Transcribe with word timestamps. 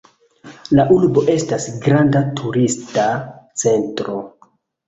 La 0.77 0.85
urbo 0.95 1.23
estas 1.33 1.67
granda 1.85 2.23
turista 2.41 3.07
centro. 3.65 4.19